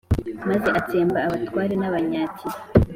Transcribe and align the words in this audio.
maze 0.49 0.67
atsemba 0.79 1.17
abatware 1.27 1.73
b’Abanyatiri, 1.81 2.57